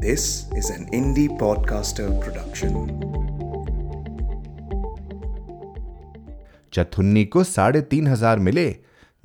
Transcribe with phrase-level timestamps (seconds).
[0.00, 2.74] This is an indie podcaster production.
[6.72, 8.76] चथुन्नी को साढ़े तीन हज़ार मिले।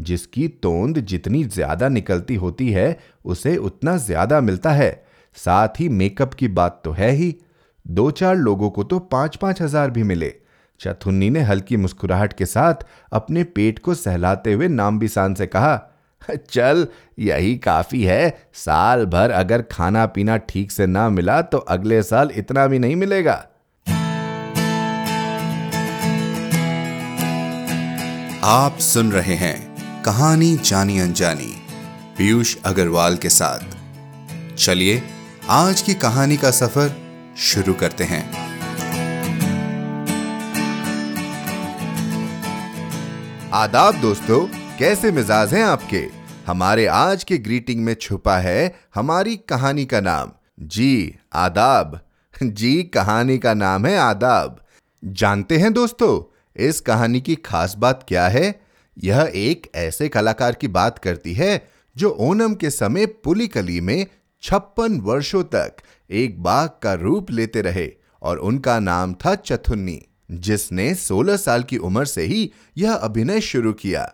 [0.02, 5.05] जिसकी तोंद जितनी ज़्यादा निकलती होती है, उसे उतना ज़्यादा मिलता है।
[5.36, 7.36] साथ ही मेकअप की बात तो है ही।
[7.88, 10.34] दो चार लोगों को तो पाँच पाँच हज़ार भी मिले।
[10.80, 12.74] चथुन्नी ने हल्की मुस्कुराहट के साथ
[13.12, 15.91] अपने पेट को सहलाते हुए नाम बिसान से कहा
[16.50, 16.88] चल,
[17.20, 22.32] यही काफ़ी है। साल भर अगर खाना पीना ठीक से ना मिला तो अगले साल
[22.36, 23.48] इतना भी नहीं मिलेगा।
[28.43, 31.54] आप सुन रहे हैं कहानी जानी अनजानी,
[32.17, 35.03] पीयूष अग्रवाल के साथ। चलिए,
[35.50, 36.95] आज की कहानी का सफ़र
[37.38, 38.23] शुरू करते हैं।
[43.53, 46.09] आदाब दोस्तों कैसे मिजाज हैं आपके?
[46.48, 52.08] हमारे आज के ग्रीटिंग में छुपा है हमारी कहानी का नाम। जी, आदाब।
[52.44, 54.66] जी, कहानी का नाम है आदाब।
[55.06, 58.62] जानते हैं दोस्तों, इस कहानी की खास बात क्या है?
[59.04, 64.08] यह एक ऐसे कलाकार की बात करती है जो ओनम के समय पुलिकली में
[64.42, 65.76] छप्पन वर्षों तक
[66.12, 70.02] एक बाघ का रूप लेते रहे और उनका नाम था चथुन्नी,
[70.32, 74.14] जिसने 16 साल की उम्र से ही यह अभिनय शुरू किया।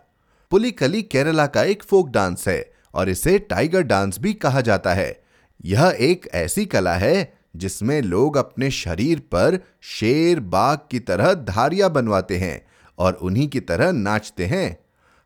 [0.50, 5.22] पुलिकली केरला का एक फोक डांस है और इसे टाइगर डांस भी कहा जाता है।
[5.64, 11.88] यह एक ऐसी कला है जिसमें लोग अपने शरीर पर शेर, बाघ की तरह धारिया
[11.88, 12.66] बनवाते हैं
[12.98, 14.78] और उन्हीं की तरह नाचते हैं।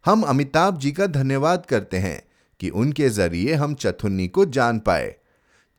[0.04, 2.22] हम अमिताभ जी का धन्यवाद करते हैं
[2.60, 5.14] कि उनके ज़रिए हम चथुन्नी को जान पाए।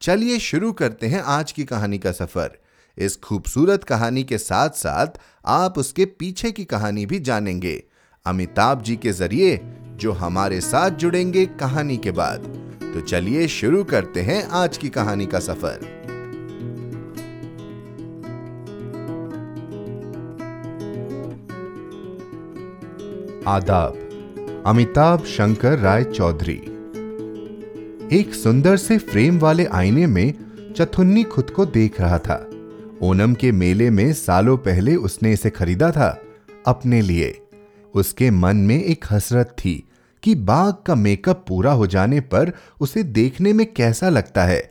[0.02, 2.58] चलिए शुरू करते हैं आज की कहानी का सफ़र।
[2.98, 5.08] इस खूबसूरत कहानी के साथ साथ
[5.46, 7.84] आप उसके पीछे की कहानी भी जानेंगे।
[8.26, 9.60] अमिताभ जी के ज़रिए
[9.96, 12.40] जो हमारे साथ जुड़ेंगे कहानी के बाद।
[12.84, 15.80] तो चलिए शुरू करते हैं आज की कहानी का सफ़र।
[23.48, 24.00] आदाब,
[24.66, 26.62] अमिताभ शंकर राय चौधरी।
[28.20, 30.34] एक सुंदर से फ्रेम वाले आईने में
[30.78, 32.50] चथुन्नी खुद को देख रहा था।
[33.02, 36.22] ओनम के मेले में सालों पहले उसने इसे खरीदा था
[36.68, 37.40] अपने लिए।
[37.94, 39.84] उसके मन में एक हसरत थी
[40.24, 44.62] कि बाघ का मेकअप पूरा हो जाने पर उसे देखने में कैसा लगता है।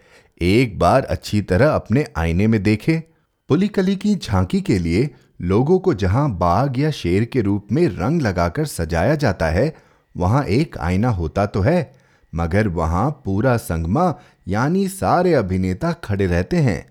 [0.41, 3.03] एक बार अच्छी तरह अपने आईने में देखे।
[3.51, 5.09] पुलिकली की झांकी के लिए
[5.43, 9.75] लोगों को जहाँ बाघ या शेर के रूप में रंग लगाकर सजाया जाता है,
[10.15, 11.93] वहाँ एक आईना होता तो है,
[12.33, 14.15] मगर वहाँ पूरा संगमा
[14.49, 16.85] यानी सारे अभिनेता खड़े रहते हैं।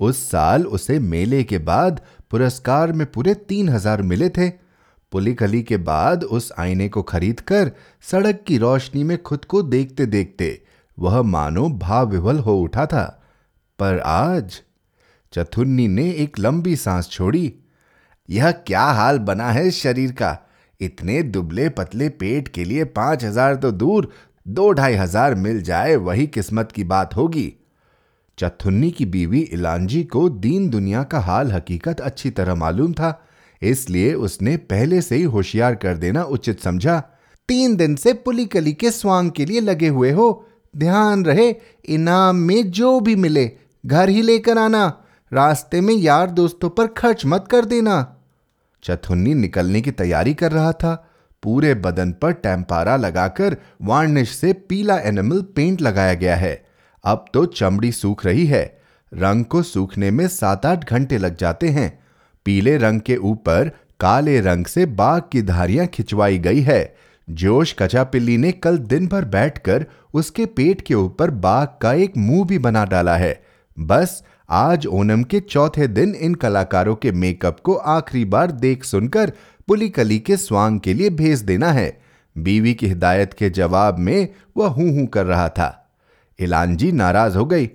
[0.00, 2.00] उस साल उसे मेले के बाद
[2.30, 4.48] पुरस्कार में पूरे तीन हज़ार मिले थे।
[5.12, 7.70] पुलिकली के बाद उस आईने को खरीदकर
[8.02, 10.60] सड़क की रोशनी में खुद को देखते देखते
[10.98, 13.04] वह मानो भाव विवल हो उठा था।
[13.78, 14.60] पर आज
[15.32, 17.52] चथुन्नी ने एक लंबी सांस छोड़ी।
[18.28, 20.38] यह क्या हाल बना है शरीर का?
[20.80, 24.08] इतने दुबले पतले पेट के लिए पाँच हज़ार तो दूर,
[24.48, 27.52] दो ढाई हज़ार मिल जाए, वही किस्मत की बात होगी।
[28.38, 33.10] चथुन्नी की बीवी इलांजी को दीन दुनिया का हाल हकीकत अच्छी तरह मालूम था।
[33.62, 37.02] इसलिए उसने पहले से ही होशियार कर देना उचित समझा।
[37.48, 40.46] तीन दिन से पुलिकली के स्वांग के लिए लगे हुए हो।
[40.76, 43.52] ध्यान रहे, इनाम में जो भी मिले,
[43.86, 48.16] घर ही लेकर आना। रास्ते में यार दोस्तों पर खर्च मत कर देना।
[48.84, 51.08] चथुन्नी निकलने की तैयारी कर रहा था।
[51.42, 56.66] पूरे बदन पर टेम्पारा लगाकर वार्निश से पीला एनिमल पेंट लगाया गया है।
[57.04, 58.82] अब तो चमड़ी सूख रही है।
[59.14, 62.01] रंग को सूखने में सात आठ घंटे लग जाते हैं।
[62.44, 63.70] पीले रंग के ऊपर
[64.00, 66.94] काले रंग से बाघ की धारियाँ खिंचवाई गई है।
[67.30, 72.46] जोश कचापिल्ली ने कल दिन भर बैठकर उसके पेट के ऊपर बाघ का एक मुँह
[72.46, 73.42] भी बना डाला है।
[73.78, 79.32] बस, आज ओनम के चौथे दिन इन कलाकारों के मेकअप को आखिरी बार देख सुनकर
[79.68, 82.00] पुलिकली के स्वांग के लिए भेज देना है।
[82.38, 85.90] बीवी की हिदायत के जवाब में वह हूँ हूँ कर रहा था।
[86.38, 87.70] इलांजी नाराज़ हो गई।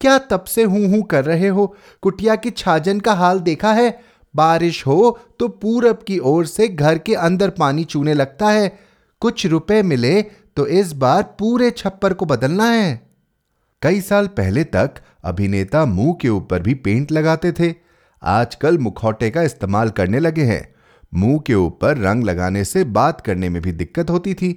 [0.00, 1.66] क्या तब से हूँ हूँ कर रहे हो?
[2.02, 3.98] कुटिया की छाजन का हाल देखा है?
[4.34, 8.68] बारिश हो तो पूरब की ओर से घर के अंदर पानी चूने लगता है।
[9.22, 10.22] कुछ रुपए मिले
[10.56, 13.00] तो इस बार पूरे छप्पर को बदलना है।
[13.82, 17.74] कई साल पहले तक अभिनेता मुँह के ऊपर भी पेंट लगाते थे।
[18.22, 20.66] आजकल मुखौटे का इस्तेमाल करने लगे हैं।
[21.12, 24.56] मुँह के ऊपर रंग लगाने से बात करने में भी दिक्कत होती थी।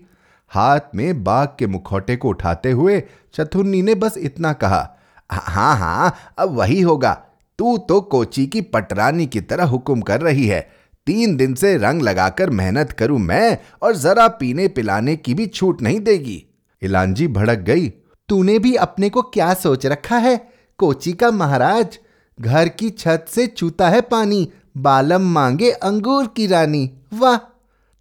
[0.51, 3.03] हाथ में बाघ के मुखौटे को उठाते हुए
[3.33, 4.81] चथुन्नी ने बस इतना कहा
[5.31, 7.23] हाँ हाँ अब वही होगा।
[7.57, 10.71] तू तो कोची की पटरानी की तरह हुक्म कर रही है।
[11.07, 15.81] तीन दिन से रंग लगाकर मेहनत करूँ मैं और जरा पीने पिलाने की भी छूट
[15.81, 16.45] नहीं देगी।
[16.81, 17.93] इलांजी भड़क गई।
[18.29, 20.49] तूने भी अपने को क्या सोच रखा है?
[20.77, 21.99] कोची का महाराज,
[22.41, 27.37] घर की छत से चूता है पानी, बालम मांगे अंगूर की रानी। वाह!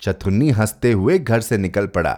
[0.03, 2.13] चथुन्नी हँसते हुए घर से निकल पड़ा।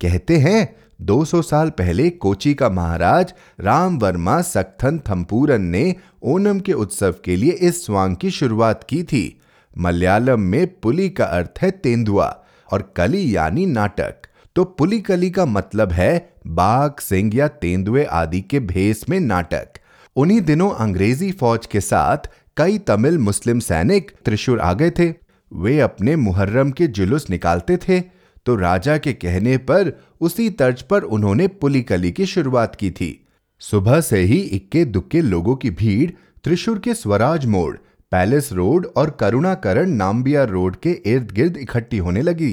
[0.00, 6.72] कहते हैं 200 साल पहले कोची का महाराज राम वर्मा सक्थन थम्पूरन ने ओनम के
[6.72, 9.40] उत्सव के लिए इस स्वांग की शुरुआत की थी।
[9.78, 14.14] मलयालम में पुली का अर्थ है तेंदुआ और कली यानी नाटक।
[14.56, 19.68] तो पुली कली का मतलब है बाघ, सिंह या तेंदुए आदि के भेस में नाटक।
[20.16, 25.14] उन्हीं दिनों अंग्रेज़ी फौज के साथ कई तमिल मुस्लिम सैनिक त्रिशूर आ गए थे।
[25.52, 31.02] वे अपने मुहर्रम के जुलूस निकालते थे। तो राजा के कहने पर उसी तर्ज पर
[31.02, 33.26] उन्होंने पुली कली की शुरुआत की थी।
[33.60, 36.10] सुबह से ही इक्के दुक्के लोगों की भीड़
[36.44, 37.76] त्रिशूर के स्वराज मोड़,
[38.12, 42.52] पैलेस रोड और करुणाकरण नाम्बिया रोड के इर्द गिर्द इकट्ठी होने लगी,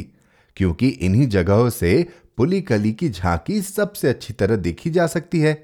[0.58, 2.06] क्योंकि इन्हीं जगहों से
[2.38, 5.56] पुली कली की झांकी सबसे अच्छी तरह देखी जा सकती है।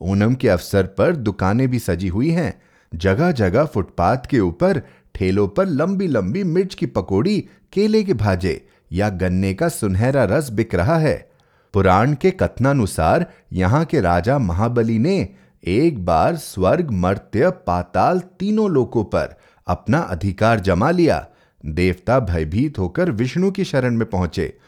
[0.00, 4.80] ओनम के अवसर पर दुकानें भी सजी हुई हैं। जगह जगह फुटपाथ के ऊपर
[5.14, 7.38] ठेलों पर लंबी लंबी मिर्च की पकौड़ी,
[7.72, 11.30] केले के भाजे या गन्ने का सुनहरा रस बिक रहा है।
[11.74, 15.28] पुराण के कथनानुसार यहाँ के राजा महाबली ने
[15.64, 19.36] एक बार स्वर्ग मर्त्य पाताल तीनों लोकों पर
[19.66, 21.26] अपना अधिकार जमा लिया।
[21.66, 24.58] देवता भयभीत होकर विष्णु की शरण में पहुँचे।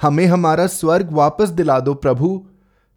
[0.00, 2.46] हमें हमारा स्वर्ग वापस दिला दो प्रभु।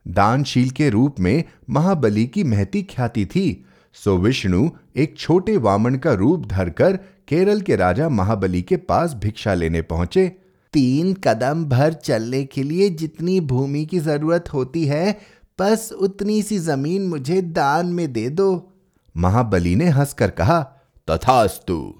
[0.08, 6.14] दानशील के रूप में महाबली की महती ख्याति थी। सो विष्णु एक छोटे वामन का
[6.14, 6.98] रूप धरकर
[7.28, 10.43] केरल के राजा महाबली के पास भिक्षा लेने पहुँचे।
[10.74, 15.20] तीन कदम भर चलने के लिए जितनी भूमि की ज़रूरत होती है,
[15.60, 18.74] बस उतनी सी ज़मीन मुझे दान में दे दो।
[19.18, 20.62] महाबली ने हंसकर कहा,
[21.10, 21.94] तथास्तु।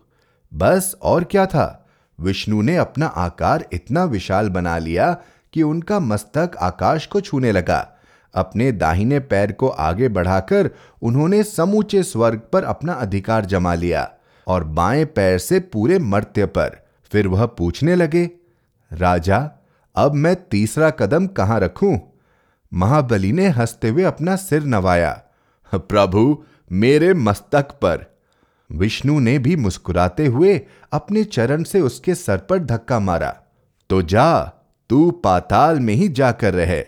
[0.54, 1.90] बस और क्या था?
[2.20, 5.18] विष्णु ने अपना आकार इतना विशाल बना लिया
[5.54, 7.90] कि उनका मस्तक आकाश को छूने लगा।
[8.36, 10.70] अपने दाहिने पैर को आगे बढ़ाकर
[11.02, 14.12] उन्होंने समूचे स्वर्ग पर अपना अधिकार जमा लिया
[14.48, 18.30] और बाएँ पैर से पूरे मर्त्य पर। फिर वह पूछने लगे
[18.94, 19.52] राजा,
[19.96, 22.00] अब मैं तीसरा कदम कहाँ रखूँ?
[22.74, 25.22] महाबली ने हँसते हुए अपना सिर नवाया।
[25.74, 28.18] प्रभु, मेरे मस्तक पर।
[28.72, 30.62] विष्णु ने भी मुस्कुराते हुए
[30.92, 33.38] अपने चरण से उसके सर पर धक्का मारा।
[33.90, 34.44] तो जा,
[34.90, 36.86] तू पाताल में ही जाकर रहे।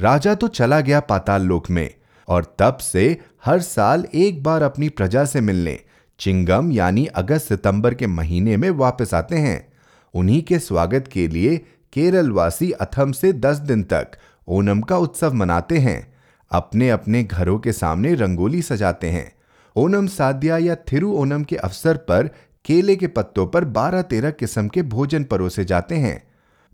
[0.00, 1.94] राजा तो चला गया पाताल लोक में,
[2.28, 5.80] और तब से हर साल एक बार अपनी प्रजा से मिलने,
[6.18, 9.73] चिंगम यानी अगस्त सितंबर के महीने में वापस आते हैं।
[10.14, 11.56] उन्हीं के स्वागत के लिए
[11.92, 14.08] केरलवासी अथम से दस दिन तक
[14.48, 16.14] ओनम का उत्सव मनाते हैं।
[16.50, 19.32] अपने अपने घरों के सामने रंगोली सजाते हैं।
[19.76, 22.30] ओनम साद्या या थिरु ओनम के अवसर पर
[22.64, 26.22] केले के पत्तों पर बारह तेरह किस्म के भोजन परोसे जाते हैं।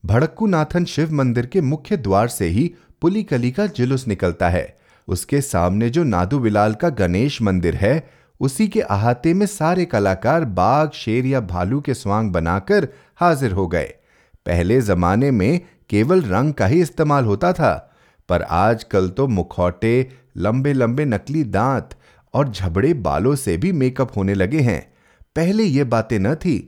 [0.06, 4.76] भड़क्कू नाथन शिव मंदिर के मुख्य द्वार से ही पुली कली का जुलूस निकलता है।
[5.08, 10.44] उसके सामने जो नादू विलाल का गणेश मंदिर है उसी के अहाते में सारे कलाकार
[10.44, 13.92] बाघ शेर या भालू के स्वांग बनाकर हाजिर हो गए।
[14.46, 15.60] पहले जमाने में
[15.90, 17.94] केवल रंग का ही इस्तेमाल होता था,
[18.28, 21.90] पर आजकल तो मुखौटे, लंबे लंबे नकली दांत
[22.34, 24.82] और झबड़े बालों से भी मेकअप होने लगे हैं।
[25.36, 26.58] पहले ये बातें न थी।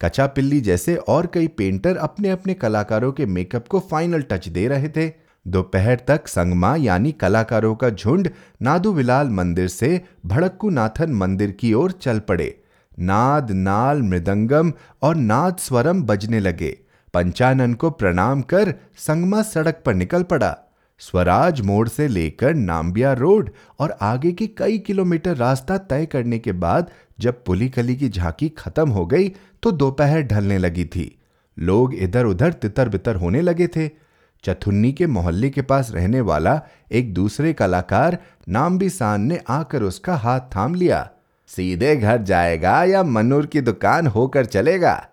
[0.00, 4.68] कचा पिल्ली जैसे और कई पेंटर अपने अपने कलाकारों के मेकअप को फाइनल टच दे
[4.68, 8.30] रहे थे। दोपहर तक संगमा यानी कलाकारों का झुंड
[8.62, 12.54] नादू विलाल मंदिर से भड़क्कू नाथन मंदिर की ओर चल पड़े।
[13.00, 16.76] नाद नाल मृदंगम और नाद स्वरम बजने लगे।
[17.14, 20.56] पंचानन को प्रणाम कर संगमा सड़क पर निकल पड़ा।
[21.00, 23.50] स्वराज मोड़ से लेकर नाम्बिया रोड
[23.80, 26.90] और आगे की कई किलोमीटर रास्ता तय करने के बाद
[27.20, 29.28] जब पुली कली की झांकी खत्म हो गई
[29.62, 31.06] तो दोपहर ढलने लगी थी।
[31.56, 33.86] लोग इधर उधर तितर बितर होने लगे थे।
[34.44, 36.60] चथुन्नी के मोहल्ले के पास रहने वाला
[36.92, 38.18] एक दूसरे कलाकार
[38.48, 41.08] नाम्बी सान ने आकर उसका हाथ थाम लिया।
[41.46, 45.06] सीधे घर जाएगा या मनूर की दुकान होकर चलेगा?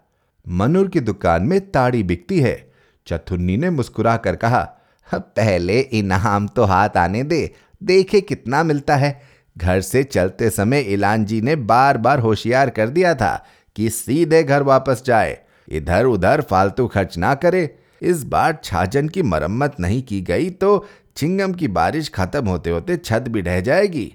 [0.46, 2.72] मनूर की दुकान में ताड़ी बिकती है।
[3.08, 4.72] चथुन्नी ने मुस्कुरा कर कहा
[5.08, 7.52] पहले इनाम तो हाथ आने दे,
[7.84, 9.22] देखे कितना मिलता है।
[9.58, 14.44] घर से चलते समय इलान जी ने बार बार होशियार कर दिया था कि सीधे
[14.44, 20.02] घर वापस जाए। इधर उधर फालतू खर्च ना करे। इस बार छाजन की मरम्मत नहीं
[20.04, 20.86] की गई तो
[21.18, 24.12] चिंगम की बारिश खत्म होते होते छत भी ढह जाएगी।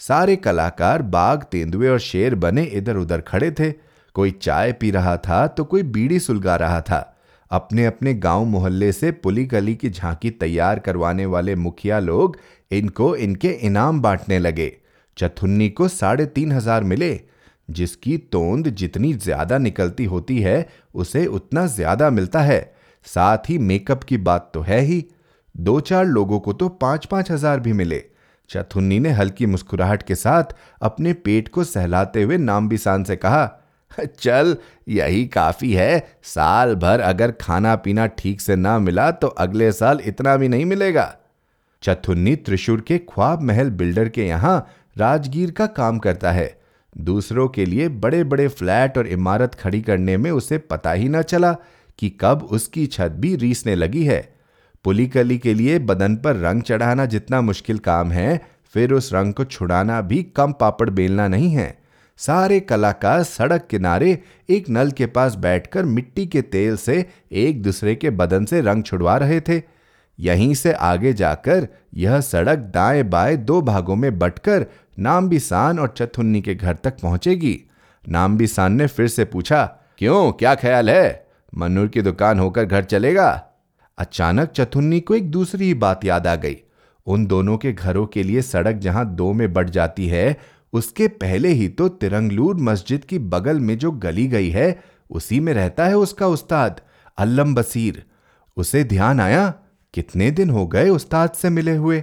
[0.00, 3.70] सारे कलाकार बाघ तेंदुए और शेर बने इधर उधर खड़े थे।
[4.14, 7.08] कोई चाय पी रहा था तो कोई बीड़ी सुलगा रहा था।
[7.50, 12.36] अपने अपने गाँव मोहल्ले से पुली गली की झांकी तैयार करवाने वाले मुखिया लोग
[12.70, 14.72] इनको इनके इनाम बांटने लगे।
[15.16, 17.18] चथुन्नी को साढ़े तीन हज़ार मिले।
[17.68, 22.74] जिसकी तोंद जितनी ज़्यादा निकलती होती है, उसे उतना ज़्यादा मिलता है।
[23.06, 25.04] साथ ही मेकअप की बात तो है ही।
[25.54, 28.04] दो चार लोगों को तो पाँच पाँच हज़ार भी मिले।
[28.50, 33.50] चथुन्नी ने हल्की मुस्कुराहट के साथ अपने पेट को सहलाते हुए नामबिसान से कहा,
[34.18, 34.56] चल,
[34.88, 40.00] यही काफ़ी है। साल भर अगर खाना पीना ठीक से ना मिला तो अगले साल
[40.04, 41.14] इतना भी नहीं मिलेगा।
[41.82, 44.66] चथुन्नी त्रिशूर के ख्वाब महल बिल्डर के यहाँ
[44.98, 46.54] राजगीर का काम करता है।
[46.94, 51.22] दूसरों के लिए बड़े बड़े फ्लैट और इमारत खड़ी करने में उसे पता ही ना
[51.24, 51.56] चला।
[51.98, 54.34] कि कब उसकी छत भी रीसने लगी है।
[54.84, 59.44] पुलिकली के लिए बदन पर रंग चढ़ाना जितना मुश्किल काम है, फिर उस रंग को
[59.44, 61.82] छुड़ाना भी कम पापड़ बेलना नहीं है।
[62.16, 64.18] सारे कलाकार सड़क किनारे
[64.50, 68.84] एक नल के पास बैठकर मिट्टी के तेल से एक दूसरे के बदन से रंग
[68.84, 69.62] छुड़वा रहे थे।
[70.20, 74.66] यहीं से आगे जाकर यह सड़क दाएँ बाएँ दो भागों में बटकर
[74.98, 77.60] नामबिसान और चथुन्नी के घर तक पहुंचेगी।
[78.08, 79.64] नामबिसान ने फिर से पूछा,
[79.98, 80.32] क्यों?
[80.32, 81.21] क्या ख्याल है?
[81.54, 83.48] मनूर की दुकान होकर घर चलेगा।
[83.98, 86.56] अचानक चथुन्नी को एक दूसरी ही बात याद आ गई।
[87.06, 90.36] उन दोनों के घरों के लिए सड़क जहाँ दो में बढ़ जाती है,
[90.72, 95.54] उसके पहले ही तो तिरंगलूर मस्जिद की बगल में जो गली गई है, उसी में
[95.54, 96.80] रहता है उसका उस्ताद,
[97.18, 98.04] अल्लम बसीर।
[98.56, 99.54] उसे ध्यान आया,
[99.94, 102.00] कितने दिन हो गए उस्ताद से मिले हुए।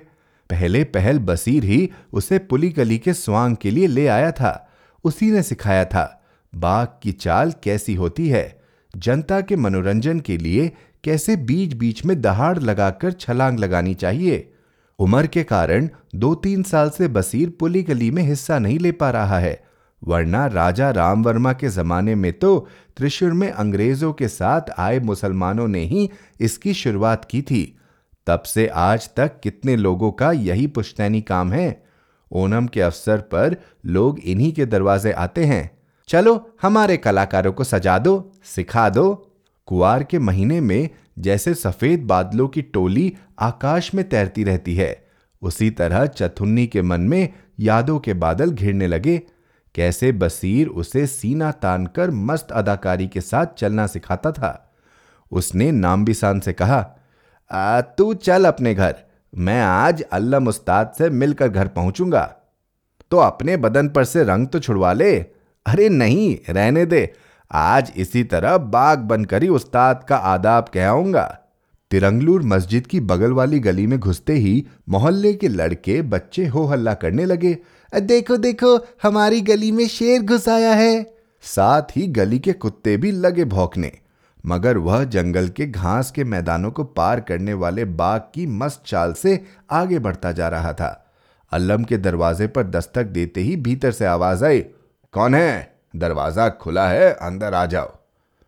[0.50, 4.70] पहले पहल बसीर ही उसे पुली गली के स्वांग के लिए ले आया था।
[5.04, 6.24] उसी ने सिखाया था
[6.56, 8.59] बाघ की चाल कैसी होती है।
[8.98, 10.72] जनता के मनोरंजन के लिए
[11.04, 14.54] कैसे बीच बीच में दहाड़ लगाकर छलांग लगानी चाहिए?
[15.00, 19.10] उम्र के कारण दो तीन साल से बसीर पुली गली में हिस्सा नहीं ले पा
[19.10, 19.64] रहा है।
[20.04, 22.68] वरना राजा राम वर्मा के जमाने में तो
[22.98, 27.78] त्रिशूर में अंग्रेज़ों के साथ आए मुसलमानों ने ही इसकी शुरुआत की थी।
[28.28, 31.84] तब से आज तक कितने लोगों का यही पुश्तैनी काम है?
[32.32, 33.56] ओनम के अवसर पर
[33.86, 35.79] लोग इन्हीं के दरवाजे आते हैं।
[36.10, 39.14] चलो हमारे कलाकारों को सजा दो, सिखा दो।
[39.68, 40.90] कुआर के महीने में
[41.20, 45.06] जैसे सफ़ेद बादलों की टोली आकाश में तैरती रहती है,
[45.42, 49.18] उसी तरह चथुन्नी के मन में यादों के बादल घिरने लगे।
[49.76, 54.54] कैसे बसीर उसे सीना तानकर मस्त अदाकारी के साथ चलना सिखाता था।
[55.32, 56.82] उसने नामबिसान से कहा
[57.98, 58.96] तू चल अपने घर,
[59.34, 62.24] मैं आज अल्लाह उस्ताद से मिलकर घर पहुंचूँगा।
[63.12, 65.18] तो अपने बदन पर से रंग तो छुड़वा ले
[65.66, 67.14] अरे नहीं, रहने दे।
[67.52, 71.24] आज इसी तरह बाग बनकर ही उस्ताद का आदाब कहूँगा
[71.92, 76.94] तिरंगलूर मस्जिद की बगल वाली गली में घुसते ही मोहल्ले के लड़के बच्चे हो हल्ला
[76.94, 77.58] करने लगे।
[77.94, 83.12] देखो देखो, हमारी गली में शेर घुस आया है। साथ ही गली के कुत्ते भी
[83.12, 83.92] लगे भौंकने।
[84.46, 89.14] मगर वह जंगल के घास के मैदानों को पार करने वाले बाघ की मस्त चाल
[89.14, 89.40] से
[89.72, 91.14] आगे बढ़ता जा रहा था।
[91.52, 94.66] अल्लम के दरवाजे पर दस्तक देते ही भीतर से आवाज़ आई
[95.14, 95.80] कौन है?
[95.96, 97.98] दरवाज़ा खुला है, अंदर आ जाओ।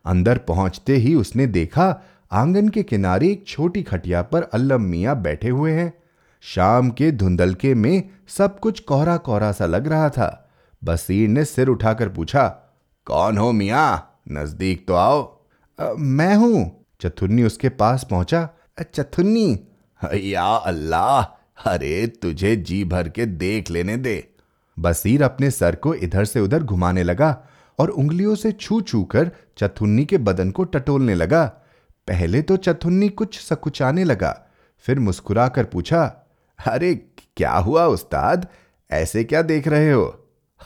[0.04, 2.02] अंदर पहुँचते ही उसने देखा,
[2.32, 5.92] आँगन के किनारे एक छोटी खटिया पर अल्लम मियाँ बैठे हुए हैं।
[6.42, 10.50] शाम के धुंधलके में सब कुछ कोहरा कोहरा सा लग रहा था।
[10.82, 12.46] बसीर ने सिर उठाकर पूछा,
[13.06, 14.22] कौन हो मियाँ?
[14.32, 18.48] नज़दीक तो आओ। मैं हूँ। चथुन्नी उसके पास पहुँचा।
[18.94, 19.60] चथुन्नी?
[20.14, 21.22] या अल्लाह,
[21.70, 24.31] अरे तुझे जी भर के देख लेने दे।
[24.76, 27.36] बसीर अपने सर को इधर से उधर घुमाने लगा
[27.78, 31.44] और उंगलियों से छू छू कर चथुन्नी के बदन को टटोलने लगा।
[32.08, 34.34] पहले तो चथुन्नी कुछ सकुचाने लगा,
[34.84, 36.02] फिर मुस्कुरा कर पूछा,
[36.58, 36.94] अरे,
[37.36, 38.46] क्या हुआ उस्ताद?
[38.90, 40.04] ऐसे क्या देख रहे हो?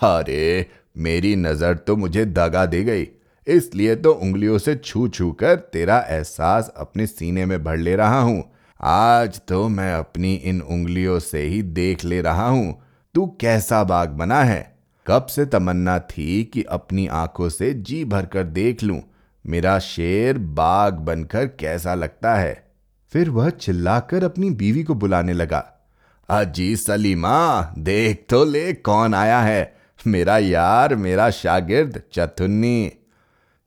[0.02, 3.08] अरे, मेरी नज़र तो मुझे दगा दे गई,
[3.46, 8.20] इसलिए तो उंगलियों से छू छू कर तेरा एहसास अपने सीने में भर ले रहा
[8.20, 8.42] हूँ।
[8.80, 12.80] आज तो मैं अपनी इन उंगलियों से ही देख ले रहा हूँ
[13.16, 14.78] तू कैसा बाग बना है?
[15.06, 19.02] कब से तमन्ना थी कि अपनी आँखों से जी भरकर देख लूँ?
[19.46, 22.72] मेरा शेर बाग बनकर कैसा लगता है?
[23.12, 25.88] फिर वह चिल्लाकर अपनी बीवी को बुलाने लगा।
[26.28, 29.76] अजी सलीमा, देख तो ले कौन आया है?
[30.06, 32.92] मेरा यार, मेरा शागिर्द, चतुन्नी।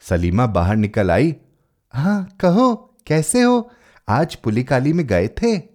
[0.02, 1.36] सलीमा बाहर निकल आई।
[1.94, 3.72] हाँ कहो, कैसे हो?
[4.10, 5.69] आज पुलिकाली में गए थे?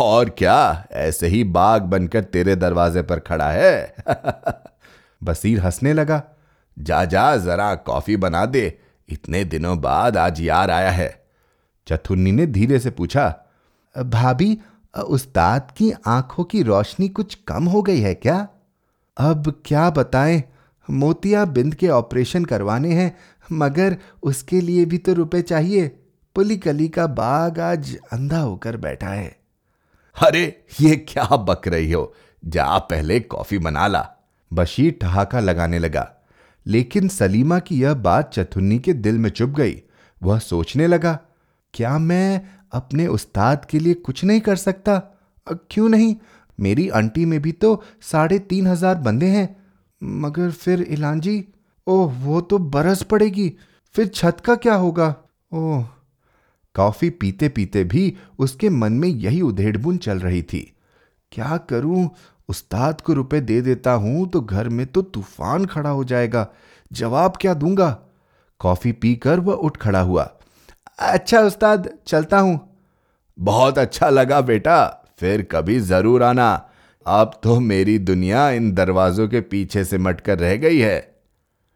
[0.00, 0.86] और क्या?
[0.92, 3.94] ऐसे ही बाघ बनकर तेरे दरवाजे पर खड़ा है।
[5.24, 6.22] बसीर हंसने लगा।
[6.78, 11.24] जा जा, जरा कॉफ़ी बना दे। इतने दिनों बाद आज यार आया है।
[11.88, 13.36] चथुन्नी ने धीरे से पूछा,
[14.02, 14.58] भाभी,
[15.06, 18.48] उस्ताद की आँखों की रोशनी कुछ कम हो गई है क्या?
[19.16, 20.44] अब क्या बताएँ?
[20.90, 23.16] मोतिया बिंद के ऑपरेशन करवाने हैं,
[23.52, 25.88] मगर उसके लिए भी तो रुपए चाहिए।
[26.34, 29.41] पुली कली का बाग आज अंधा होकर बैठा है।
[30.16, 32.14] अरे, ये क्या बक रही हो?
[32.42, 34.08] जा पहले कॉफ़ी बना ला।
[34.50, 36.08] बशीर ठहाका लगाने लगा।
[36.66, 39.82] लेकिन सलीमा की यह बात चथुन्नी के दिल में चुप गई।
[40.22, 41.18] वह सोचने लगा,
[41.74, 42.40] क्या मैं
[42.72, 44.98] अपने उस्ताद के लिए कुछ नहीं कर सकता?
[45.46, 46.14] क्यों नहीं?
[46.58, 49.56] मेरी आंटी में भी तो साढ़े तीन हज़ार बंदे हैं।
[50.02, 51.44] मगर फिर इलांजी
[51.86, 53.52] ओह, वो तो बरस पड़ेगी।
[53.94, 55.14] फिर छत का क्या होगा?
[55.52, 55.84] ओह
[56.74, 60.72] कॉफ़ी पीते पीते भी उसके मन में यही उधेड़बुन चल रही थी।
[61.32, 62.08] क्या करूँ?
[62.48, 66.46] उस्ताद को रुपए दे देता हूँ तो घर में तो तूफ़ान खड़ा हो जाएगा।
[66.92, 67.90] जवाब क्या दूँगा?
[68.60, 70.30] कॉफ़ी पीकर वह उठ खड़ा हुआ।
[70.98, 72.60] अच्छा उस्ताद, चलता हूँ।
[73.38, 76.68] बहुत अच्छा लगा बेटा, फिर कभी ज़रूर आना।
[77.06, 81.16] अब तो मेरी दुनिया इन दरवाजों के पीछे से मटकर रह गई है।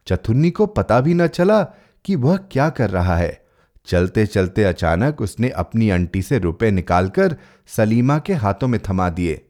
[0.07, 1.63] चतुन्नी को पता भी न चला
[2.05, 3.46] कि वह क्या कर रहा है।
[3.87, 9.47] चलते चलते अचानक उसने अपनी अंटी से रुपए निकालकर सलीमा के हाथों में थमा दिए।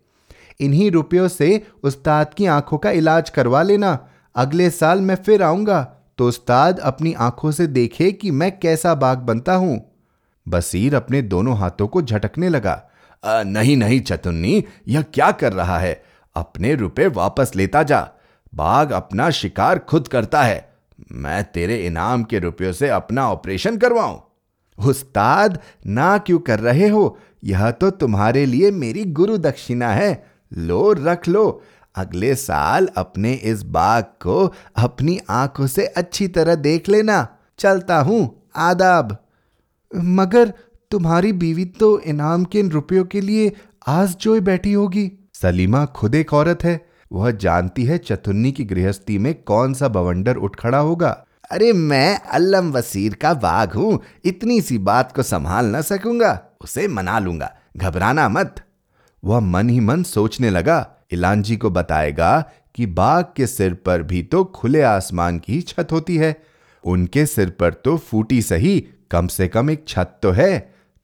[0.61, 5.93] इन्हीं रुपयों से उस्ताद की आँखों का इलाज करवा लेना। अगले साल मैं फिर आऊँगा।
[6.19, 9.93] तो उस्ताद अपनी आँखों से देखे कि मैं कैसा बाग बनता हूँ।
[10.49, 12.91] बसीर अपने दोनों हाथों को झटकने लगा।
[13.25, 16.05] आ, नहीं नहीं चतुन्नी यह क्या कर रहा है?
[16.37, 18.09] अपने रुपए वापस लेता जा।
[18.55, 20.69] बाघ अपना शिकार खुद करता है।
[21.13, 24.21] मैं तेरे इनाम के रुपयों से अपना ऑपरेशन करवाऊं।
[24.79, 27.19] उस्ताद ना क्यों कर रहे हो?
[27.45, 30.27] यह तो तुम्हारे लिए मेरी गुरु दक्षिणा है।
[30.59, 31.63] लो, रख लो।
[31.97, 37.29] अगले साल अपने इस बाग को अपनी आँखों से अच्छी तरह देख लेना।
[37.59, 39.25] चलता हूँ। आदाब।
[39.97, 40.53] मगर
[40.91, 43.53] तुम्हारी बीवी तो इनाम के इन रुपयों के लिए
[43.87, 49.19] आज जोए बैठी होगी। सलीमा खुद एक औरत है। वह जानती है चतुन्नी की गृहस्थी
[49.19, 54.61] में कौन सा बवंडर उठ खड़ा होगा। अरे मैं अल्लम वसीर का बाघ हूँ, इतनी
[54.61, 58.55] सी बात को संभाल न सकूँगा, उसे मना लूँगा, घबराना मत।
[59.23, 62.41] वह मन ही मन सोचने लगा, इलांजी को बताएगा
[62.75, 66.35] कि बाघ के सिर पर भी तो खुले आसमान की छत होती है,
[66.85, 68.79] उनके सिर पर तो फूटी सही,
[69.11, 70.59] कम से कम एक छत तो है।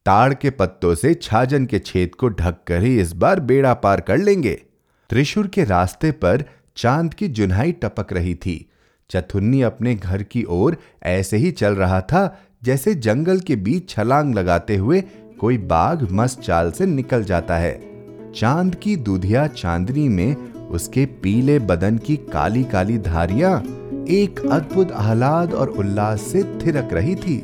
[0.06, 4.00] ताड़ के पत्तों से छाजन के छेद को ढक कर ही इस बार बेड़ा पार
[4.00, 4.54] कर लेंगे।
[5.10, 6.44] त्रिशूर के रास्ते पर
[6.76, 8.54] चाँद की जुन्हाई टपक रही थी
[9.12, 14.34] चथुन्नी अपने घर की ओर ऐसे ही चल रहा था, जैसे जंगल के बीच छलांग
[14.34, 15.00] लगाते हुए
[15.40, 17.80] कोई बाघ मस्त चाल से निकल जाता है।
[18.32, 23.58] चाँद की दूधिया चांदनी में उसके पीले बदन की काली काली धारियाँ
[24.08, 27.38] एक अद्भुत आह्लाद और उल्लास से थिरक रही थी।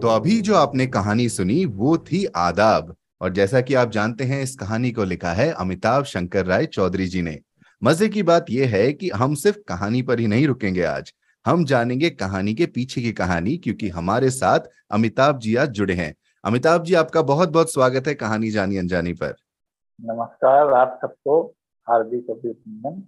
[0.00, 4.42] तो अभी जो आपने कहानी सुनी वो थी आदाब। और जैसा कि आप जानते हैं,
[4.42, 7.38] इस कहानी को लिखा है अमिताभ शंकर राय चौधरी जी ने।
[7.82, 11.14] मज़े की बात यह है कि हम सिर्फ़ कहानी पर ही नहीं रुकेंगे आज।
[11.46, 16.14] हम जानेंगे कहानी के पीछे की कहानी, क्योंकि हमारे साथ अमिताभ जी आज जुड़े हैं।
[16.44, 19.34] अमिताभ जी, आपका बहुत बहुत स्वागत है कहानी जानी अनजानी पर।
[20.00, 21.54] नमस्कार, आप सबको
[21.88, 23.02] हार्दिक अभिनंदन।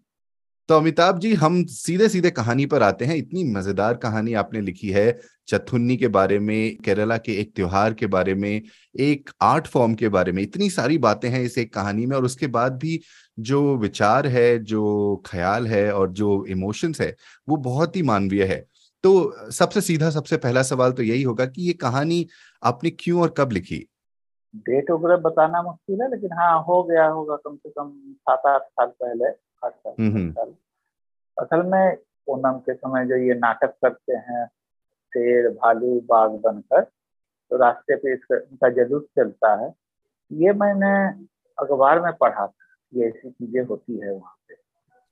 [0.68, 4.88] तो अमिताभ जी, हम सीधे सीधे कहानी पर आते हैं। इतनी मज़ेदार कहानी आपने लिखी
[4.88, 8.62] है। चथुन्नी के बारे में, केरला के एक त्योहार के बारे में,
[9.00, 12.24] एक आर्ट फॉर्म के बारे में, इतनी सारी बातें हैं इस एक कहानी में और
[12.24, 13.00] उसके बाद भी
[13.38, 17.16] जो विचार है, जो ख्याल है और जो इमोशंस है,
[17.48, 18.64] वो बहुत ही मानवीय है।
[19.05, 22.27] तो सबसे सीधा, सबसे पहला सवाल तो यही होगा कि ये कहानी
[22.62, 23.87] आपने क्यों और कब लिखी?
[24.55, 28.62] डेट वगैरह बताना मुश्किल है, लेकिन हाँ हो गया होगा कम से कम सात आठ
[28.62, 30.55] साल पहले। साल, हम्म, हम्म। साल
[31.37, 31.96] असल में
[32.29, 34.46] ओनम के समय जो ये नाटक करते हैं
[35.14, 36.81] शेर भालू बाघ बनकर
[37.50, 39.74] तो रास्ते पे इसका इनका जलूस चलता है।
[40.33, 40.92] ये मैंने
[41.59, 42.53] अखबार में पढ़ा था
[42.94, 44.55] ये ऐसी चीज़ें होती है वहाँ पे।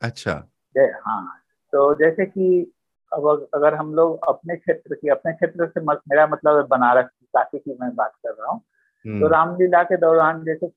[0.02, 1.38] अच्छा। हाँ
[1.72, 2.72] तो जैसे कि
[3.12, 7.08] अब अगर हम लोग अपने क्षेत्र की अपने क्षेत्र से मत, मेरा मतलब है बनारस
[7.08, 10.68] की काशी की मैं बात कर रहा हूँ। तो हम्म। रामलीला के दौरान जैसे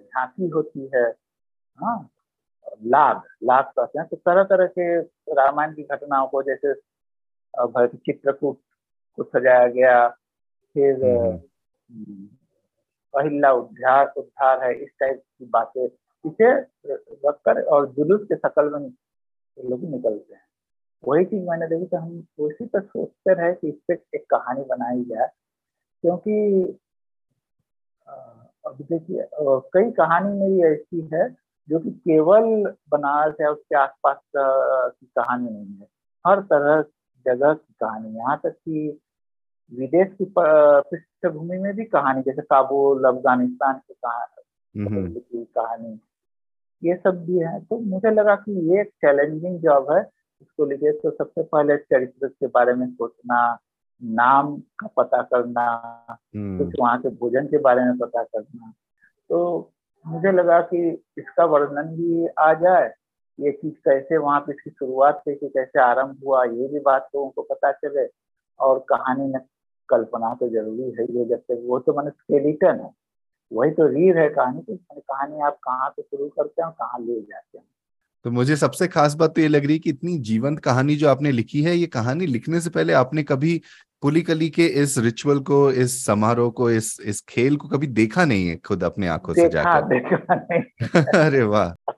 [0.00, 1.14] झांकी होती है
[1.78, 2.10] हाँ
[2.86, 4.98] लाग लाग कहते हैं तो तरह तरह के
[5.34, 6.74] रामायण की घटनाओं को जैसे
[7.54, 8.58] चित्रकूट
[9.18, 12.28] को सजाया गया फिर हम्म।
[13.14, 16.52] अहिल्ला उद्धार उद्धार है इस टाइप की बातें इसे
[17.26, 18.88] रखकर और जुलूस के शकल में
[19.58, 20.42] लोग निकलते हैं
[21.04, 24.64] वही चीज़ मैंने देखी तो हम उसी पर सोचते रहे कि इस पर एक कहानी
[24.64, 25.28] बनाई जाए
[26.04, 26.62] क्योंकि
[28.64, 29.26] अब देखिए
[29.72, 31.28] कई कहानी मेरी ऐसी है
[31.68, 32.42] जो कि केवल
[32.90, 35.86] बनारस या उसके आसपास की कहानी नहीं है।
[36.26, 36.82] हर तरह
[37.26, 39.00] जगह की कहानी यहाँ तक कि
[39.72, 44.30] विदेश की पृष्ठभूमि में भी कहानी जैसे काबुल अफ़गानिस्तान की कहानी
[45.44, 46.00] कहानी
[46.84, 50.00] ये सब भी है। तो मुझे लगा कि ये एक चैलेंजिंग जॉब है।
[50.42, 53.58] इसको लिखे तो सबसे पहले चरित्र के बारे में सोचना
[54.02, 55.64] नाम का पता करना
[56.36, 58.72] हम्म। कुछ वहाँ के भोजन के बारे में पता करना।
[59.28, 59.70] तो
[60.04, 60.78] मुझे लगा कि
[61.18, 62.92] इसका वर्णन भी आ जाए।
[63.38, 67.30] ये चीज़ कैसे वहाँ पे इसकी शुरुआत कैसे कैसे आरंभ हुआ, ये भी बात लोगों
[67.30, 68.06] को पता चले।
[68.60, 69.40] और कहानी में
[69.88, 72.90] कल्पना तो ज़रूरी है ये जब तक वो तो मैंने स्केलिटन है।
[73.52, 77.00] वही तो रीढ़ है कहानी, की कहानी आप कहाँ से शुरू करते हैं और कहाँ
[77.00, 77.64] ले जाते हैं।
[78.24, 81.08] तो मुझे सबसे खास बात तो ये लग रही है कि इतनी जीवंत कहानी जो
[81.08, 83.62] आपने लिखी है ये कहानी लिखने से पहले आपने कभी
[84.02, 88.48] पुलिकली के इस रिचुअल को इस समारोह को इस इस खेल को कभी देखा नहीं
[88.48, 89.70] है खुद अपने आँखों से जाकर?
[91.16, 91.92] अरे वाह।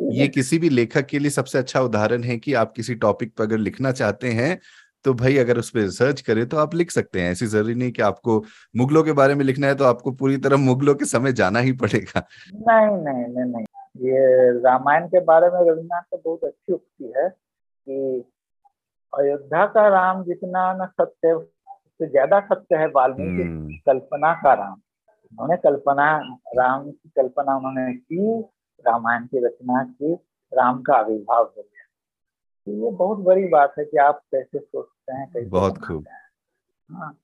[0.00, 3.44] ये किसी भी लेखक के लिए सबसे अच्छा उदाहरण है कि आप किसी टॉपिक पर
[3.44, 4.58] अगर लिखना चाहते हैं
[5.04, 7.92] तो भाई अगर उस पर रिसर्च करें तो आप लिख सकते हैं। ऐसी ज़रूरी नहीं
[7.92, 8.44] कि आपको
[8.76, 11.72] मुगलों के बारे में लिखना है तो आपको पूरी तरह मुगलों के समय जाना ही
[11.72, 13.64] पड़ेगा। नहीं नहीं नहीं नहीं।
[13.96, 18.24] ये रामायण के बारे में रविन्द्रनाथ की बहुत अच्छी उक्ति है कि
[19.12, 24.72] अयोध्या का राम जितना न सत्य उससे ज़्यादा सत्य है वाल्मीकि हम्म। कल्पना का राम।
[24.72, 26.18] उन्होंने कल्पना
[26.56, 28.40] राम की कल्पना उन्होंने की
[28.86, 30.14] रामायण की रचना की
[30.54, 31.84] राम का आविर्भाव हो गया।
[32.66, 36.04] तो ये बहुत बड़ी बात है कि आप कैसे सोचते हैं कैसे बहुत खूब।
[36.92, 37.18] हाँ।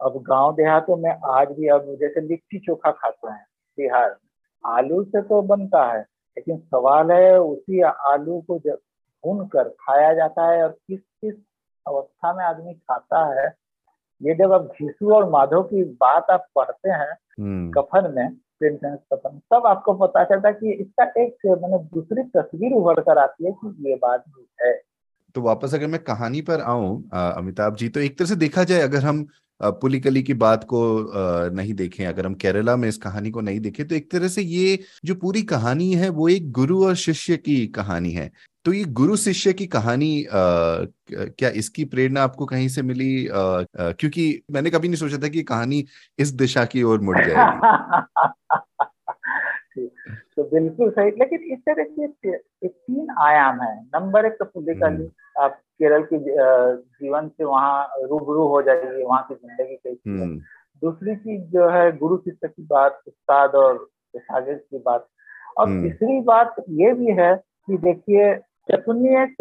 [0.00, 3.46] अब गाँव देहातों में आज भी अब जैसे लिट्टी चोखा खाते हैं
[3.78, 4.16] बिहार
[4.66, 8.78] आलू से तो बनता है लेकिन सवाल है उसी आलू को जब
[9.24, 11.34] भून कर खाया जाता है और किस किस
[11.86, 13.46] अवस्था में आदमी खाता है
[14.20, 19.40] ये जब आप घीसू और माधव की बात आप पढ़ते हैं हम्म। कफन में कफन
[19.50, 23.52] तब आपको पता चलता है कि इसका एक मैंने दूसरी तस्वीर उभर कर आती है
[23.52, 24.72] कि ये बात भी है
[25.36, 28.80] तो वापस अगर मैं कहानी पर आऊँ अमिताभ जी तो एक तरह से देखा जाए
[28.80, 29.26] अगर हम
[29.62, 31.10] पुलिकली की बात को
[31.54, 34.42] नहीं देखें अगर हम केरला में इस कहानी को नहीं देखें तो एक तरह से
[34.42, 38.32] ये जो पूरी कहानी है वो एक गुरु और शिष्य की कहानी है।
[38.64, 40.30] तो ये गुरु शिष्य की कहानी आ,
[41.12, 43.28] क्या इसकी प्रेरणा आपको कहीं से मिली?
[43.28, 45.84] आ, आ, क्योंकि मैंने कभी नहीं सोचा था कि कहानी
[46.18, 48.58] इस दिशा की ओर मुड़ जाएगी।
[49.80, 55.12] तो बिल्कुल सही लेकिन इस तरह की एक तीन आयाम है। नंबर एक तो पुलिकली
[55.40, 56.18] आप केरल के
[56.82, 60.38] जीवन से वहाँ रूबरू हो जाएगी वहाँ की ज़िंदगी कैसी है। हम्म।
[60.82, 65.08] दूसरी चीज़ जो है गुरु शिष्य की बात उस्ताद और शागिर्द की बात।
[65.58, 68.34] और हम्म। तीसरी बात ये भी है कि देखिए
[68.70, 69.36] चतुन्नी एक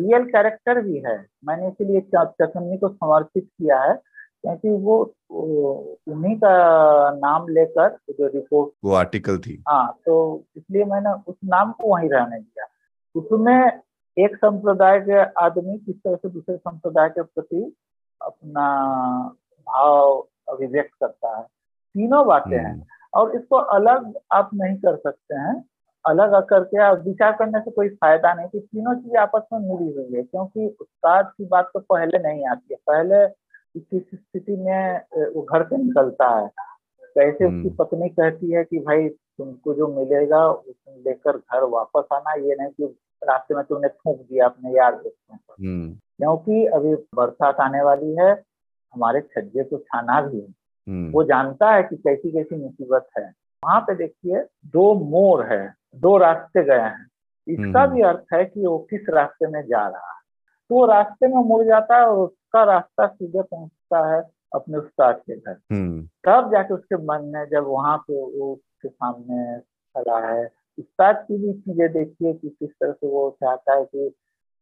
[0.00, 4.00] रियल कैरेक्टर भी है। मैंने इसीलिए चतुन्नी को समर्पित किया है
[4.46, 5.16] क्योंकि वो
[6.08, 6.50] उन्हीं का
[7.10, 12.10] नाम लेकर जो रिपोर्ट वो आर्टिकल थी। हाँ तो इसलिए मैंने उस नाम को वहीं
[12.10, 12.64] रहने दिया।
[13.14, 13.80] उसमें
[14.18, 17.76] एक संप्रदाय के आदमी किस तरह से दूसरे संप्रदाय के प्रति
[18.22, 18.66] अपना
[19.60, 21.42] भाव अभिव्यक्त करता है।
[21.94, 22.82] तीनों बातें हैं। हम्म।
[23.14, 25.64] और इसको अलग आप नहीं कर सकते हैं।
[26.06, 29.92] अलग करके आप विचार करने से कोई फ़ायदा नहीं कि तीनों चीज़ें आपस में मिली
[29.92, 33.43] हुई है क्योंकि उस्ताद की बात तो पहले नहीं आती है। पहले
[33.74, 35.00] किसी स्थिति में
[35.34, 36.48] वो घर से निकलता है
[37.16, 42.08] कैसे उसकी हम्म। पत्नी कहती है कि भाई तुमको जो मिलेगा उसमें लेकर घर वापस
[42.12, 46.66] आना ये नहीं कि रास्ते में तुमने थूक दिया अपने यार दोस्तों पर हम्म। क्योंकि
[46.66, 48.30] अभी बरसात आने वाली है
[48.94, 50.46] हमारे छज्जे को छाना भी है
[50.86, 53.24] हम्म। वो जानता है कि कैसी कैसी मुसीबत है
[53.62, 57.06] वहाँ पे देखिए दो मोर है दो रास्ते गए हैं
[57.46, 60.22] इसका। भी अर्थ है कि वो किस रास्ते में जा रहा है
[60.70, 64.20] तो रास्ते में मुड़ जाता है और उसका रास्ता सीधे पहुँचता है
[64.54, 65.56] अपने उस्ताद के घर।
[66.26, 69.58] तब जाके उसके मन में जब वहाँ पे वो उसके सामने
[69.94, 70.44] खड़ा है
[70.78, 74.12] उस्ताद की भी चीज़ें देखिए कि किस तरह से वो चाहता है कि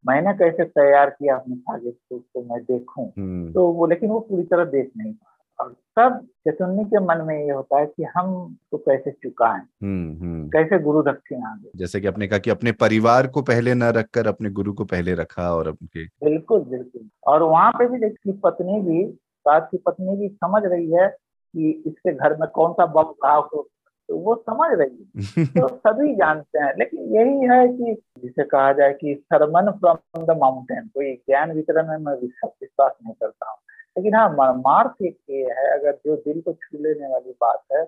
[0.04, 4.20] मैंने कैसे तैयार किया अपने शागिद को उसको मैं देखूँ। हम्म। तो वो लेकिन वो
[4.20, 8.02] पूरी तरह देख नहीं पा और तब चतुन्नी के मन में ये होता है कि
[8.04, 12.50] हम तो कैसे चुकाएँ। हम्म, हम्म। कैसे गुरु दक्षिणा दे। जैसे कि आपने कहा कि
[12.50, 17.08] अपने परिवार को पहले न रखकर अपने गुरु को पहले रखा और उनके बिल्कुल बिल्कुल।
[17.26, 21.08] और वहाँ पे भी देखिए पत्नी भी साथ की पत्नी भी समझ रही है
[21.56, 23.68] कि इसके घर में कौन सा बम भाव तो
[24.10, 28.92] वो समझ रही है। तो सभी जानते हैं लेकिन यही है कि जिसे कहा जाए
[28.92, 33.58] कि सरमन फ्रॉम द माउंटेन कोई ज्ञान वितरण में मैं विश्वास नहीं करता हूँ।
[33.96, 34.28] लेकिन हाँ
[34.58, 37.82] मार्क एक ये है अगर जो दिल को छू लेने वाली बात है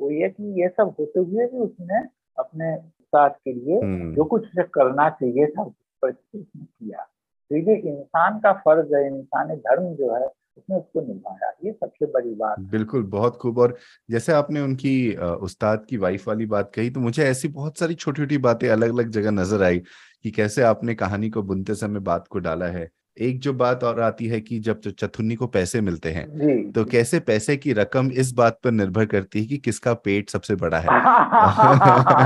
[0.00, 1.98] वो ये कि ये सब होते हुए भी उसने
[2.38, 5.70] अपने साथ के लिए हम्म। जो कुछ उसे करना चाहिए था
[6.04, 7.02] किया।
[7.50, 12.06] तो ये इंसान का फ़र्ज़ है इंसानी धर्म जो है उसने उसको निभाया। ये सबसे
[12.06, 13.76] बड़ी बात बिल्कुल बहुत खूब। और
[14.08, 18.22] जैसे आपने उनकी उस्ताद की वाइफ वाली बात कही तो मुझे ऐसी बहुत सारी छोटी
[18.22, 19.78] छोटी बातें अलग अलग जगह नज़र आई
[20.24, 22.88] कि कैसे आपने कहानी को बुनते समय बात को डाला है।
[23.20, 26.26] एक जो बात और आती है कि जब चथुन्नी को पैसे मिलते हैं
[26.72, 30.54] तो कैसे पैसे की रकम इस बात पर निर्भर करती है कि किसका पेट सबसे
[30.54, 30.86] बड़ा है?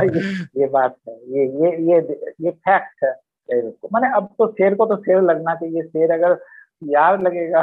[0.06, 3.12] ये, ये बात है ये ये ये ये फैक्ट है
[3.94, 6.40] मैंने अब तो शेर को तो शेर लगना चाहिए शेर अगर
[6.84, 7.62] यार लगेगा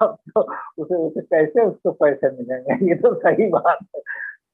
[0.00, 0.40] तब तो
[0.82, 4.00] उसे उसे कैसे उसको पैसे मिलेंगे ये तो सही बात है।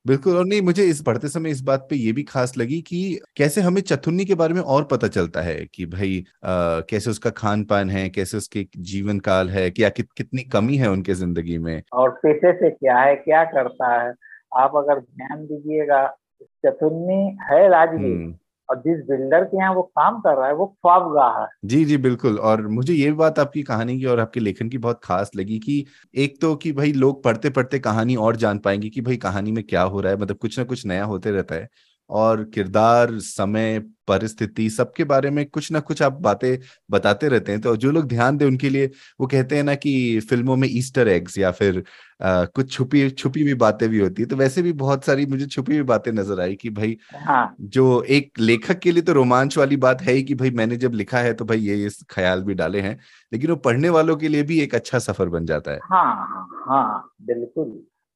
[0.06, 3.20] बिल्कुल और नहीं मुझे इस पढ़ते समय इस बात पे ये भी खास लगी कि
[3.36, 7.30] कैसे हमें चथुन्नी के बारे में और पता चलता है कि भाई आ, कैसे उसका
[7.30, 11.58] खान पान है कैसे उसके जीवन काल है क्या कि, कितनी कमी है उनके ज़िंदगी
[11.58, 11.82] में?
[11.92, 14.14] और पेशे से क्या है क्या करता है?
[14.56, 18.34] आप अगर ध्यान दीजिएगा चतुर्नी है राजगीर हम्म।
[18.68, 21.84] और जिस बिल्डर के यहाँ वो काम कर रहा है, वो ख्वाब रहा है। जी
[21.84, 25.30] जी, बिल्कुल। और मुझे ये बात आपकी कहानी की और आपके लेखन की बहुत खास
[25.36, 25.84] लगी कि
[26.16, 29.62] एक तो कि भाई लोग पढ़ते पढ़ते कहानी और जान पाएँगे कि भाई कहानी में
[29.64, 31.68] क्या हो रहा है मतलब कुछ ना कुछ नया होते रहता है।
[32.10, 36.56] और किरदार समय परिस्थिति सबके बारे में कुछ ना कुछ आप बातें
[36.90, 38.90] बताते रहते हैं। तो जो लोग ध्यान दें उनके लिए
[39.20, 41.82] वो कहते हैं ना कि फ़िल्मों में ईस्टर एग्स या फिर
[42.22, 45.46] आ, कुछ छुपी छुपी हुई बातें भी होती है। तो वैसे भी बहुत सारी मुझे
[45.46, 49.58] छुपी हुई बातें नज़र आई कि भाई हाँ। जो एक लेखक के लिए तो रोमांच
[49.58, 52.42] वाली बात है ही कि भाई मैंने जब लिखा है तो भाई ये इस ख्याल
[52.42, 52.98] भी डाले हैं
[53.32, 56.48] लेकिन वो पढ़ने वालों के लिए भी एक अच्छा सफ़र बन जाता है। हाँ हाँ,
[56.68, 57.68] हाँ बिल्कुल।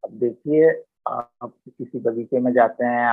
[0.04, 0.70] अब देखिए
[1.08, 3.04] आप किसी बगीचे में जाते हैं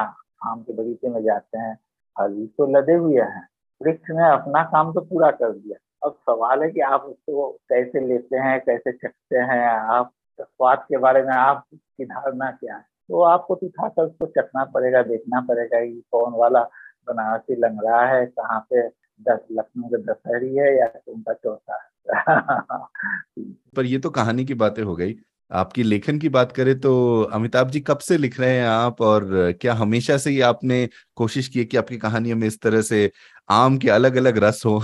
[0.46, 1.76] आम के बगीचे में जाते हैं,
[2.20, 3.50] फल तो लदे हुए हैं,
[3.82, 8.08] वृक्ष ने अपना काम तो पूरा कर दिया। अब सवाल है कि आप उसको कैसे
[8.08, 12.82] लेते हैं, कैसे चखते हैं, आप स्वाद के बारे में आपकी धारणा क्या है?
[12.82, 16.64] तो आपको तो उठाकर उसको चखना पड़ेगा, देखना पड़ेगा कि कौन वाला
[17.08, 18.88] बनारसी रहा है, कहाँ पे
[19.22, 21.90] दस, लखनऊ के दशहरी है या उनका चौथा है।
[23.76, 25.16] पर ये तो कहानी की बातें हो गई।
[25.52, 29.02] आपकी लेखन की बात करें तो अमिताभ जी कब से लिख रहे हैं आप?
[29.02, 29.26] और
[29.62, 33.10] क्या हमेशा से ही आपने कोशिश की है कि आपकी कहानियों में इस तरह से
[33.50, 34.78] आम के अलग अलग रस हो?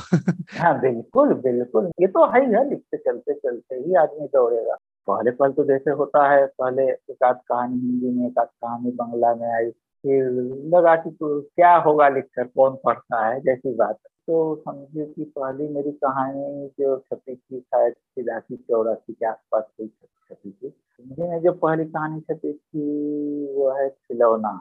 [0.58, 4.76] हाँ बिल्कुल बिल्कुल। ये तो है ही लिखते चलते चलते ही आदमी दौड़ेगा।
[5.08, 8.92] पहले पहले तो जैसे होता है, पहले एक आध कहानी हिंदी में, एक आध कहानी
[8.92, 10.30] बंगला में आई, फिर
[10.76, 15.68] लगा कि तो क्या होगा लिखकर, कौन पढ़ता है, जैसी बात तो समझिए कि पहली
[15.68, 21.52] मेरी कहानी जो छपी थी शायद तिरासी चौरासी के आसपास कोई छपी थी। हिंदी जो
[21.54, 24.52] पहली कहानी छपी थी वो है खिलौना।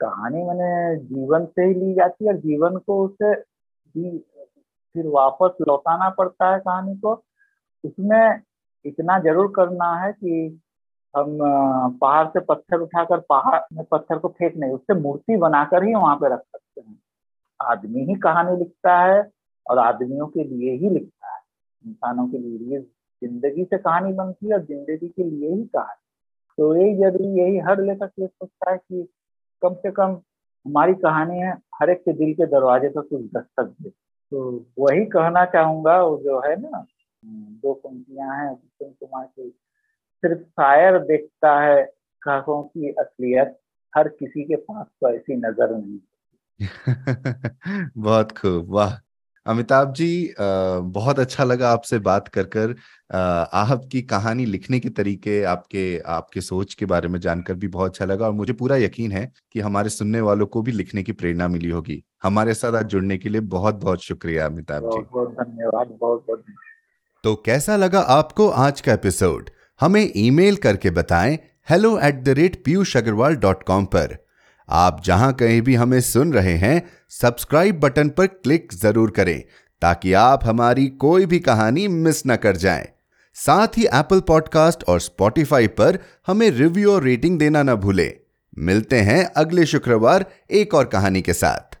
[0.00, 3.34] कहानी मैंने जीवन से ही ली जाती है और जीवन को उसे
[3.94, 7.14] फिर वापस लौटाना पड़ता है कहानी को।
[7.84, 8.40] उसमें
[8.84, 10.60] इतना ज़रूर करना है कि
[11.14, 11.38] हम
[12.00, 16.16] पहाड़ से पत्थर उठाकर, पहाड़ में पत्थर को फेंक नहीं, उससे मूर्ति बनाकर ही वहाँ
[16.16, 16.98] पे रख सकते हैं।
[17.70, 19.20] आदमी ही कहानी लिखता है
[19.66, 21.40] और आदमियों के लिए ही लिखता है।
[21.84, 26.00] इंसानों के लिए ज़िंदगी से कहानी बनती है और ज़िंदगी के लिए ही कहानी।
[26.58, 29.08] तो यही ज़रूरी यही हर लेखक ये सोचता है कि
[29.62, 30.20] कम से कम
[30.66, 35.04] हमारी कहानी है, हर एक के दिल के दरवाजे पर कुछ दस्तक दे। तो वही
[35.06, 36.84] कहना चाहूँगा, वो जो है ना,
[37.22, 39.48] दो पंक्तियाँ हैं भूषण कुमार की,
[40.22, 41.84] सिर्फ़ शायर देखता है
[42.22, 43.58] खाकों की असलियत,
[43.92, 45.98] हर किसी के पास तो ऐसी नज़र नहीं।
[47.98, 48.92] बहुत खूब वाह।
[49.46, 52.74] अमिताभ जी बहुत अच्छा लगा आपसे बात कर कर।
[53.54, 58.04] आपकी कहानी लिखने के तरीके आपके आपके सोच के बारे में जानकर भी बहुत अच्छा
[58.04, 61.48] लगा और मुझे पूरा यकीन है कि हमारे सुनने वालों को भी लिखने की प्रेरणा
[61.48, 65.96] मिली होगी। हमारे साथ आज जुड़ने के लिए बहुत बहुत शुक्रिया अमिताभ जी। बहुत धन्यवाद
[66.00, 66.44] बहुत बहुत
[67.24, 69.50] तो कैसा लगा आपको आज का एपिसोड?
[69.80, 71.38] हमें ईमेल करके बताएँ
[71.68, 74.16] hello at the rate Piyush Agarwal dot com पर।
[74.68, 79.42] आप जहाँ कहीं भी हमें सुन रहे हैं सब्सक्राइब बटन पर क्लिक ज़रूर करें,
[79.82, 82.86] ताकि आप हमारी कोई भी कहानी मिस न कर जाएँ।
[83.36, 88.12] साथ ही एप्पल पॉडकास्ट और स्पॉटिफाई पर हमें रिव्यू और रेटिंग देना न भूलें।
[88.58, 91.78] मिलते हैं अगले शुक्रवार एक और कहानी के साथ।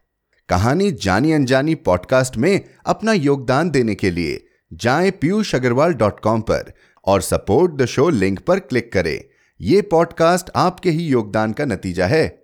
[0.48, 6.40] कहानी जानी अनजानी पॉडकास्ट में अपना योगदान देने के लिए जाएँ पीयूष अग्रवाल डॉट कॉम
[6.40, 6.72] पर
[7.06, 9.18] और सपोर्ट द शो लिंक पर क्लिक करें।
[9.60, 12.43] यह पॉडकास्ट आपके ही योगदान का नतीजा है।